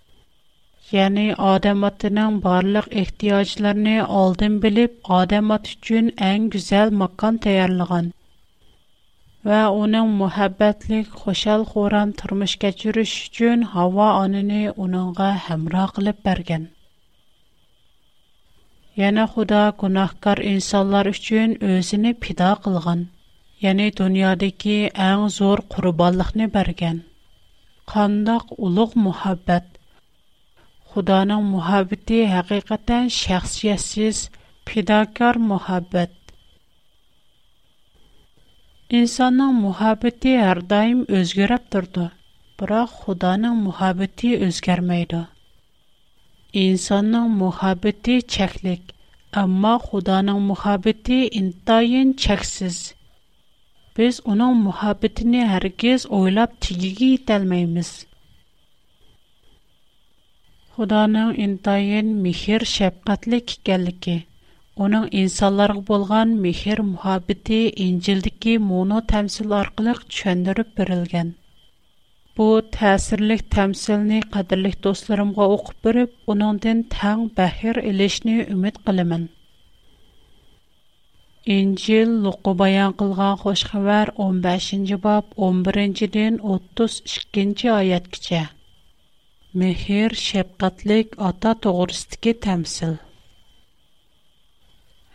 Yani 0.92 1.34
adam 1.38 1.84
atının 1.84 2.42
barlıq 2.42 2.86
ehtiyaclarını 2.90 4.08
aldın 4.08 4.62
bilip 4.62 5.00
adam 5.04 5.50
at 5.50 5.68
üçün 5.72 6.14
en 6.18 6.50
güzel 6.50 6.92
makan 6.92 7.36
tayarlığan. 7.38 8.12
Ve 9.46 9.66
onun 9.66 10.08
muhabbetlik, 10.08 11.06
xoşal 11.14 11.62
xoran 11.64 12.12
tırmış 12.12 12.56
geçiriş 12.58 13.26
üçün 13.28 13.62
hava 13.74 14.08
anını 14.12 14.74
onunla 14.76 15.36
hemra 15.36 15.86
qilib 15.86 16.24
bergen. 16.24 16.68
Yana 18.96 19.24
Xuda 19.24 19.72
günahkar 19.80 20.38
insanlar 20.38 21.06
üçün 21.06 21.64
özünü 21.64 22.14
pida 22.14 22.54
qılğan, 22.62 23.06
yani 23.66 23.92
dünyadaki 23.96 24.76
ən 25.10 25.28
zor 25.38 25.58
qurbanlıqni 25.68 26.54
bergen. 26.54 27.02
Qandaq 27.86 28.44
uluq 28.58 28.90
muhabbet! 28.96 29.64
Xudanın 30.94 31.42
muhabbəti 31.54 32.16
həqiqətən 32.28 33.10
şəxsiyyətsiz, 33.16 34.20
fidakar 34.70 35.36
muhabbət. 35.50 36.16
İnsanın 39.00 39.52
muhabbəti 39.66 40.32
hər 40.46 40.62
daim 40.72 41.04
özgərib 41.20 41.68
durdu, 41.76 42.08
biroq 42.62 42.96
Xudanın 43.04 43.62
muhabbəti 43.68 44.32
özgərməydi. 44.48 45.22
İnsanın 46.64 47.30
muhabbəti 47.46 48.18
çəklik, 48.36 48.82
amma 49.44 49.76
Xudanın 49.86 50.42
muhabbəti 50.50 51.20
intayin 51.44 52.14
çəksiz. 52.26 52.82
Biz 54.00 54.18
onun 54.34 54.58
muhabbətini 54.68 55.46
hər 55.54 55.68
kəs 55.84 56.10
oylab 56.22 56.62
tigiyə 56.66 57.12
yetəlməyimiz. 57.16 57.96
xudoning 60.80 61.30
intayin 61.44 62.06
mehr 62.26 62.62
shafqatlik 62.76 63.52
ekanligi 63.54 64.12
uning 64.84 65.02
insonlarga 65.22 65.82
bo'lgan 65.90 66.28
mehr 66.44 66.78
muhabbati 66.92 67.58
injildagi 67.86 68.52
моно 68.68 68.98
tamsil 69.12 69.50
orqali 69.56 69.92
tushundirib 70.04 70.70
berilgan 70.78 71.32
bu 72.38 72.46
ta'sirlik 72.76 73.42
tamsilni 73.56 74.20
qadrli 74.38 74.70
do'stlarimga 74.88 75.48
o'qib 75.56 75.78
berib 75.88 76.30
uningdan 76.36 76.78
tang 76.96 77.26
bahir 77.42 77.74
ilishni 77.92 78.36
umid 78.56 78.76
qilaman 78.88 79.26
Инжил 81.58 82.10
Luqu 82.24 82.52
баян 82.62 82.92
qılğan 83.02 83.34
xoş 83.42 83.60
15-ci 84.32 84.96
bab 85.04 85.24
11 85.36 86.08
ден 86.16 86.32
32-ci 86.56 87.66
ayət 87.80 88.06
keçə. 88.16 88.42
Мехер 89.58 90.12
шәфкатьлек 90.22 91.14
ата 91.28 91.56
тугрыстыкы 91.62 92.32
тәмсил. 92.44 92.92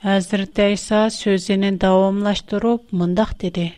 Хәзер 0.03 0.41
Тайса 0.57 1.05
сөзенен 1.17 1.77
дәвамлаштырып 1.79 2.91
мондак 2.91 3.31
диде. 3.43 3.69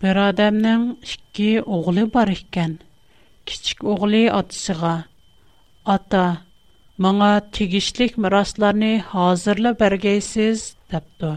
Бер 0.00 0.20
адамның 0.28 0.84
ике 1.02 1.48
огылы 1.78 2.04
бар 2.18 2.30
икән. 2.36 2.76
Кичик 3.50 3.82
огылы 3.82 4.22
атсыга. 4.30 4.94
Ата, 5.96 6.22
моңа 7.06 7.32
тигишлик 7.50 8.14
мирасларны 8.16 8.92
хәзерле 9.10 9.74
бергәйсез 9.82 10.68
дипту. 10.94 11.32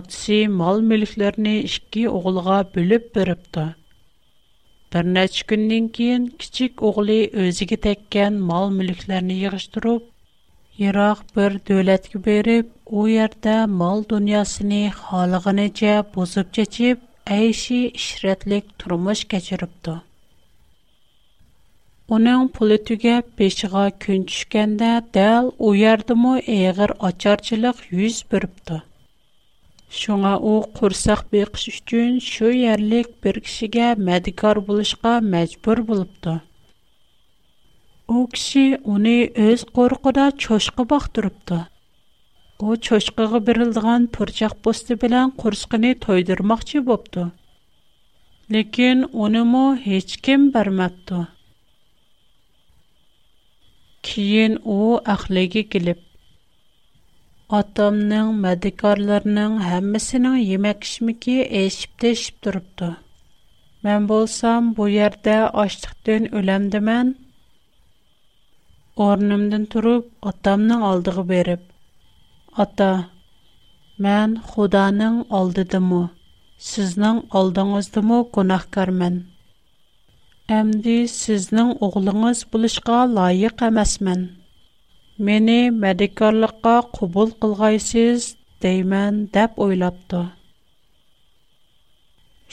Атсы 0.00 0.44
мал-мүлекләрне 0.62 1.58
ике 1.66 2.06
огылга 2.14 2.62
бүлеп 2.76 3.10
берипту. 3.18 3.72
Bir 4.94 5.06
neçə 5.16 5.42
gündən 5.50 5.84
keyin 5.96 6.22
kichik 6.42 6.80
o'g'li 6.86 7.16
o'ziga 7.42 7.76
təkkən 7.84 8.38
mol 8.48 8.72
mülklərini 8.78 9.34
yig'ishtirib, 9.42 10.08
yiroq 10.82 11.20
bir 11.36 11.54
davlatga 11.70 12.22
berib, 12.24 12.72
o 12.98 13.04
yerda 13.12 13.54
mol 13.82 14.02
dunyosini 14.14 14.80
xoliginicha 14.98 15.94
bosib 16.18 16.50
chechib, 16.58 17.06
əyşi 17.38 17.80
ishratlik 18.02 18.74
turmush 18.84 19.24
kechiribdi. 19.36 19.94
Оның 22.18 22.48
пулы 22.58 22.80
түгәп, 22.90 23.28
бешіға 23.42 23.84
күн 24.06 24.24
түшкәндә, 24.32 24.88
дәл 25.20 25.52
у 25.70 25.74
ярдымы 25.84 26.34
әйгір 26.56 26.96
ачарчылық 27.12 27.84
юз 28.02 28.24
біріпті. 28.34 28.82
Шуңа 29.98 30.30
у 30.38 30.50
курсак 30.78 31.22
бекиш 31.34 31.64
үчүн 31.72 32.18
шу 32.24 32.50
ярлык 32.56 33.08
бир 33.24 33.40
кишиге 33.46 33.86
мәдикар 34.08 34.60
булышка 34.68 35.16
мажбур 35.32 35.80
булыпты. 35.88 36.34
У 38.06 38.20
киши 38.34 38.78
уни 38.92 39.16
өз 39.46 39.64
коркуда 39.80 40.28
чошка 40.44 40.84
бактырыпты. 40.92 41.58
У 42.60 42.76
чошкага 42.76 43.40
берилдиган 43.48 44.06
пурчак 44.06 44.54
посты 44.68 44.94
белән 44.94 45.32
курскыны 45.40 45.96
тойдырмакчы 46.06 46.82
бопты. 46.90 47.26
Ләкин 48.48 49.08
уны 49.10 49.42
мо 49.42 49.64
һеч 49.88 50.18
кем 50.22 50.52
бермәпте. 50.54 51.26
Киен 54.06 54.60
у 54.62 54.78
ахлеге 55.16 55.64
килеп 55.72 56.06
Атамның 57.58 58.28
мәдекерләренең 58.42 59.54
هەммәсенең 59.68 60.34
ямәк 60.48 60.84
ишмике 60.88 61.32
эшиптешип 61.60 62.36
турыпты. 62.46 62.90
Мен 63.86 64.04
булсам 64.10 64.68
бу 64.76 64.86
ярдә 64.92 65.34
аштыктан 65.64 66.28
өләм 66.42 66.68
димен. 66.76 67.10
Орныmdan 69.08 69.64
турып, 69.74 70.06
атамның 70.32 70.86
алдыга 70.92 71.26
бериб. 71.34 71.66
Ата, 72.66 72.90
мен 74.08 74.38
Худаның 74.52 75.18
алды 75.42 75.66
димме? 75.74 76.00
Сизнең 76.70 77.20
алдыгыз 77.42 77.90
димме 77.98 78.20
кунаклар 78.38 78.94
мен. 79.02 79.18
Әмди 80.60 80.96
sizнең 81.20 81.74
огылыгыз 81.88 82.44
булышқа 82.54 83.02
лаик 83.18 83.58
камасман. 83.64 84.28
Мені 85.26 85.54
мәдекарлыққа 85.80 86.72
кубул 86.96 87.32
қылғайсыз 87.44 88.22
деймен 88.64 89.16
деп 89.34 89.58
ойлапты. 89.64 90.18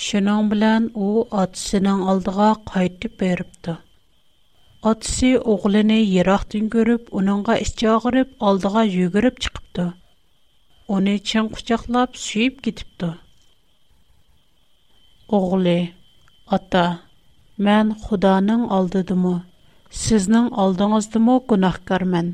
Шынан 0.06 0.50
білән 0.54 0.88
о 1.04 1.22
атысынан 1.44 2.02
алдыға 2.14 2.48
қайтып 2.72 3.14
беріпті. 3.22 3.76
Атысы 4.92 5.30
оғылыны 5.54 5.96
ерақтын 6.16 6.66
көріп, 6.76 7.08
оныңға 7.22 7.56
іш 7.68 7.72
жағырып, 7.84 8.34
алдыға 8.50 8.84
жүгіріп 8.98 9.40
чықыпты. 9.46 9.86
Оны 10.98 11.14
чын 11.32 11.48
құчақлап, 11.56 12.20
сүйіп 12.26 12.60
кетіпті. 12.68 13.14
Оғылы, 15.40 15.78
ата, 16.58 16.84
мән 17.70 17.96
құданың 18.10 18.68
алдыдымы, 18.82 19.38
сізнің 20.04 20.52
алдыңыздымы 20.66 21.40
күнақкар 21.54 22.06
мән. 22.18 22.34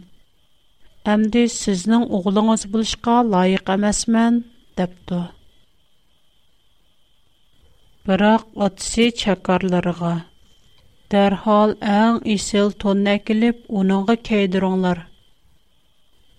Әмді 1.11 1.41
сізнің 1.51 2.03
оғлыңыз 2.17 2.61
бұлшка 2.73 3.13
лайық 3.29 3.67
әмәс 3.73 3.97
мән 4.15 4.37
дәпту. 4.81 5.17
Бырақ 8.07 8.45
атси 8.67 9.07
чакарларыга. 9.21 10.11
Дархал 11.15 11.73
әң 11.95 12.21
исил 12.35 12.71
тоннә 12.85 13.17
килип 13.27 13.65
унағы 13.81 14.15
кейдіронлар. 14.29 15.01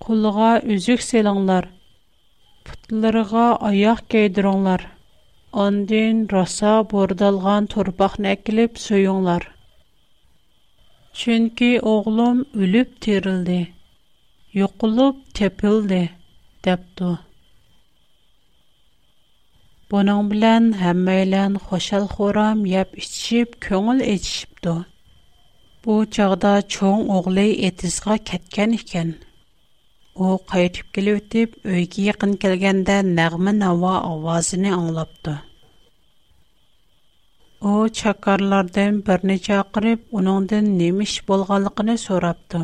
Кулға 0.07 0.55
үзик 0.77 1.05
селонлар. 1.09 1.69
Пытыларға 2.71 3.45
аяқ 3.73 4.01
кейдіронлар. 4.17 4.87
Андин 5.67 6.25
раса 6.37 6.79
бордалған 6.95 7.69
турбахнә 7.75 8.33
килип 8.49 8.81
суюнлар. 8.87 9.51
Чынки 11.13 11.75
оғлым 11.97 12.47
үліп 12.57 12.99
тирылды. 13.05 13.65
yo'qolib 14.59 15.15
tepildi 15.37 15.97
debdi 16.65 17.09
buning 19.93 20.23
bilan 20.33 20.65
hammaylan 20.83 21.53
xoshal 21.67 22.05
xo'ram 22.15 22.59
yeb 22.75 22.89
ichishib 23.03 23.49
ko'ngil 23.67 24.01
echishibdi 24.13 24.75
bu 25.87 25.95
chog'da 26.19 26.53
cho'ng 26.77 27.03
o'g'li 27.17 27.49
etizga 27.71 28.15
ketgan 28.31 28.71
ekan 28.79 29.11
u 30.25 30.27
qaytib 30.53 30.87
kelib 30.95 31.51
uyga 31.73 32.01
yaqin 32.11 32.33
kelganda 32.45 32.97
nag'ma 33.19 33.53
navo 33.63 33.95
ovozini 34.13 34.71
anglabdi 34.79 35.35
O 37.73 37.73
chakarlardan 37.99 38.93
birini 39.07 39.37
chaqirib 39.49 40.01
uningdan 40.21 40.65
nima 40.79 41.03
ish 41.11 41.19
bo'lganligini 41.31 41.97
so'rabdi 42.07 42.63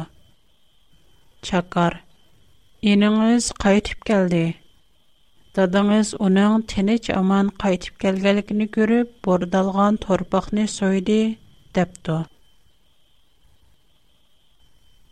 Чакар. 1.46 1.94
Ениңыз 2.90 3.46
қайтип 3.64 4.03
келді. 4.11 4.40
Дадыңыз 5.59 6.11
уның 6.26 6.57
тени 6.72 6.96
аман 7.20 7.50
қайтип 7.62 7.96
келгалігіні 8.05 8.66
керіп, 8.76 9.09
бордалған 9.29 9.98
торбақни 10.03 10.66
сойди 10.72 11.16
депто. 11.79 12.18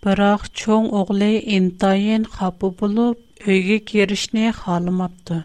Барах 0.04 0.44
чон 0.60 0.90
оғли 1.00 1.30
интайын 1.40 1.72
тайын 1.84 2.24
хапу 2.34 2.70
болу, 2.82 3.08
үйге 3.46 3.80
керішни 3.92 4.52
халымапто. 4.60 5.40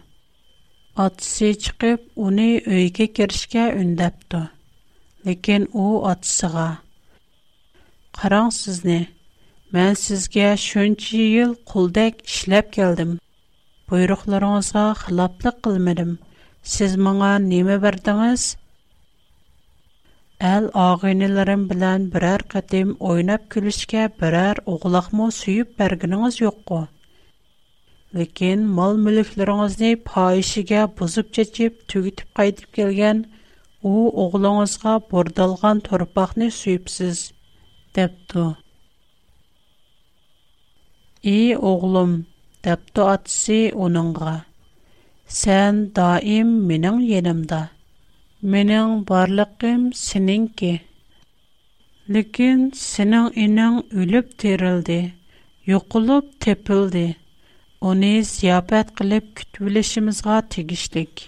Атси 1.06 1.54
чыгип 1.64 2.04
уни 2.14 2.50
үйге 2.64 3.08
керішке 3.18 3.64
үндапто. 3.80 4.44
Лекен 5.24 5.66
оу 5.72 6.04
атсиға. 6.12 6.70
Қаран 8.20 8.52
сізни. 8.60 9.02
Мен 9.72 9.94
сізге 9.98 10.48
шүнчі 10.62 11.18
йыл 11.34 11.54
құлдәк 11.70 12.18
ішләп 12.28 12.66
келдім. 12.76 13.14
Бұйрықларыңызға 13.88 14.82
қылаплық 15.00 15.56
қылмедім. 15.66 16.10
Сіз 16.72 16.96
маңа 17.06 17.30
немі 17.44 17.78
бердіңіз? 17.84 18.44
Әл 20.52 20.68
ағайныларым 20.84 21.64
білән 21.70 22.04
бірәр 22.12 22.44
қатым 22.54 22.92
ойнап 23.14 23.46
күлішке 23.56 24.04
бірәр 24.20 24.60
оғылақмы 24.74 25.30
сүйіп 25.38 25.72
бәргініңіз 25.80 26.38
йоққы. 26.44 26.80
Lekin 28.20 28.66
мал 28.78 28.98
мүліклеріңізді 29.06 29.90
пайшыға 30.10 30.82
бұзып 31.00 31.32
чечіп, 31.38 31.80
түгітіп 31.92 32.36
қайтып 32.40 32.68
келген, 32.78 33.24
о 33.82 33.94
оғылыңызға 34.26 34.98
бордалған 35.08 35.80
торпақны 35.88 36.50
сүйіпсіз, 36.60 37.26
депті. 37.96 38.52
«И 41.24 41.34
оғлым», 41.68 42.10
депті 42.66 43.04
атысы 43.14 43.54
оныңға, 43.84 44.32
«Сән 45.36 45.78
даим 45.98 46.50
менің 46.70 46.98
енімді, 47.10 47.60
менің 48.54 48.92
барлықым 49.10 49.86
сенің 50.00 50.44
ке. 50.62 50.72
Лекен 52.16 52.66
сенің 52.82 53.30
інің 53.46 53.78
өліп 54.04 54.34
терілді, 54.44 54.98
юқылып 55.72 56.28
тепілді, 56.48 57.06
оны 57.92 58.12
зиябәт 58.34 58.92
қылып 59.00 59.32
күтбілішімізға 59.40 60.42
тегіштік». 60.58 61.24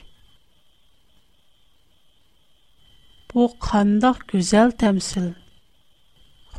Бу 3.33 3.49
қандық 3.71 4.23
көзел 4.35 4.77
тәмсіл. 4.85 5.33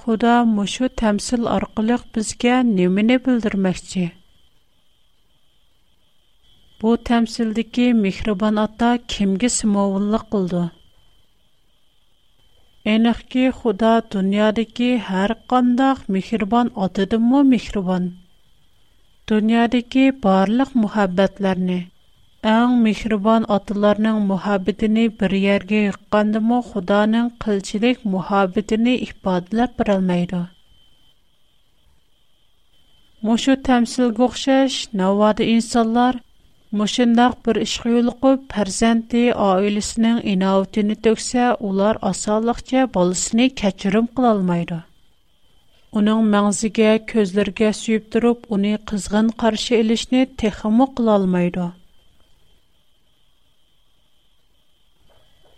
Худа 0.08 0.36
мошу 0.50 0.88
тәмил 1.00 1.48
аркылы 1.54 1.96
безгә 2.18 2.52
неменә 2.68 3.18
белдермәсче? 3.24 4.04
Бу 6.84 6.94
тәмилди 7.10 7.64
ки 7.78 7.88
ата 8.64 8.92
кемгә 9.16 9.50
символык 9.58 10.24
булды? 10.32 10.62
Әниркәй 12.94 13.52
Худа 13.60 13.92
дөньяди 14.16 14.64
ки 14.78 14.90
һәр 15.10 15.36
қондақ 15.52 16.08
Мөхрибан 16.14 16.72
атады 16.88 17.20
мо 17.26 17.44
Мөхрибан. 17.52 18.08
Дөньяди 19.28 19.82
ки 19.92 20.06
Әң 22.48 22.74
мехрибан 22.82 23.46
аталарның 23.54 24.18
мөхәббәтен 24.28 24.98
бер 25.22 25.34
ергә 25.46 25.80
йыккандымы, 25.86 26.58
Худаның 26.70 27.26
кылчылык 27.46 28.06
мөхәббәтен 28.12 28.86
ифадалап 28.92 29.74
берелмәйди. 29.82 30.38
Мошу 33.30 33.56
тәмсилгә 33.70 34.24
охшаш, 34.28 34.78
навада 35.02 35.44
инсонлар 35.56 36.22
Мошындак 36.82 37.36
bir 37.48 37.58
ishga 37.66 37.90
yo'liqib, 37.98 38.42
farzandi 38.54 39.22
oilasining 39.50 40.18
inovatini 40.36 40.98
to'ksa, 41.08 41.46
ular 41.72 41.94
osonlikcha 42.12 42.82
bolasini 42.98 43.48
kechirim 43.62 44.10
qila 44.16 44.32
olmaydi. 44.38 44.80
Uning 46.02 46.26
mag'ziga, 46.36 46.92
ko'zlariga 47.14 47.72
suyib 47.82 48.10
turib, 48.16 48.44
uni 48.58 48.74
qizg'in 48.94 49.32
qarshi 49.46 49.82
ilishni 49.84 50.26
texmo 50.44 50.90
qila 51.00 51.18
olmaydi. 51.22 51.70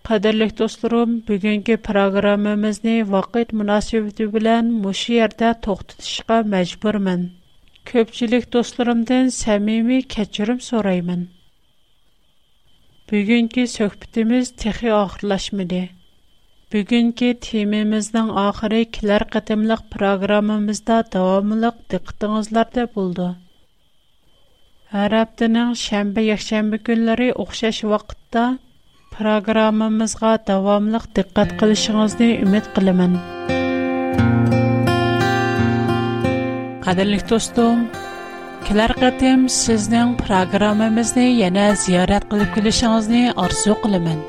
Qadirlik 0.10 0.54
dostlarım, 0.60 1.12
bugünkü 1.28 1.74
proqramımızı 1.88 2.94
vaqt 3.14 3.52
münasibəti 3.60 4.26
bilan 4.36 4.70
məşi 4.86 5.12
yerdə 5.18 5.50
toxtatışqa 5.66 6.38
məcburmən. 6.54 7.26
Köpçülük 7.92 8.48
dostlarımdan 8.56 9.28
səmimi 9.40 10.00
keçirim 10.16 10.62
sorayman. 10.70 11.22
Bugünkü 13.12 13.62
söhbətimiz 13.78 14.46
texi 14.64 14.94
axırlaşmadı. 15.02 15.82
Bugünkü 16.74 17.30
temamızın 17.50 18.30
axırı 18.48 18.82
kilər 18.98 19.26
qatımlıq 19.38 19.84
proqramımızda 19.94 20.98
davamlıq 21.18 21.76
diqqətinizlərdə 21.96 22.88
buldu. 22.98 23.30
Hər 24.98 25.18
həftənin 25.22 25.78
şənbə, 25.86 26.26
yekşənbə 26.32 26.82
günləri 26.92 27.30
oxşaş 27.46 27.84
vaxtda 27.94 28.48
программамызга 29.20 30.32
дәвамлык 30.48 31.06
диккат 31.16 31.50
кылышыгызны 31.60 32.28
үмид 32.46 32.66
кылымын. 32.76 33.14
Кадерлек 36.86 37.24
достум, 37.28 37.80
Келер 38.68 38.92
қатым 39.00 39.42
сіздің 39.52 40.06
программымызды 40.20 41.24
яна 41.40 41.66
зиярат 41.80 42.24
қылып 42.32 42.52
келешіңізді 42.58 43.22
арзу 43.40 43.74
қылымын. 43.84 44.20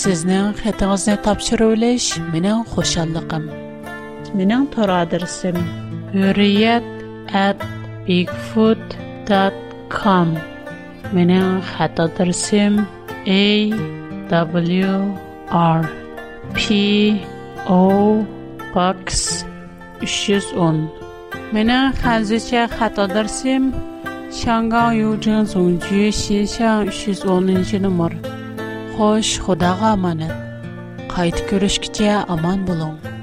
Сіздің 0.00 0.42
қатыңызды 0.62 1.14
тапшыру 1.26 1.66
өліш 1.76 2.04
менің 2.34 2.56
қошалықым. 2.72 3.44
Менің 4.38 4.60
тұр 4.74 4.88
адырсым. 5.02 5.56
Үрият 6.30 6.86
әт 7.44 7.58
бигфуд.com 8.08 10.28
Менің 11.12 11.46
W 14.30 15.18
R 15.50 15.88
P 16.54 17.18
O 17.66 17.78
Box 18.74 19.04
310 20.06 20.88
Мені 21.54 21.74
хәнзіше 22.02 22.62
хат 22.78 23.00
адресім 23.04 23.66
Шангаң 24.40 24.94
Южин 25.02 25.46
Зунджи 25.52 26.04
Шишан 26.20 26.94
310 26.94 27.82
номер. 27.88 28.14
Хош, 28.94 29.32
Худаға 29.44 29.90
аманат. 29.98 30.36
Қайт 31.10 31.42
көрішкіше 31.50 32.14
аман 32.36 32.62
болуң. 32.70 33.19